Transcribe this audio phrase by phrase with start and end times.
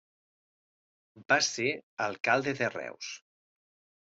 [1.33, 1.67] Va ser
[2.07, 3.13] alcalde de Reus.